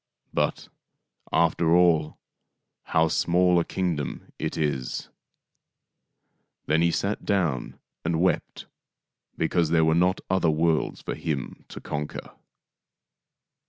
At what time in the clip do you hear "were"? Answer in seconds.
9.85-9.93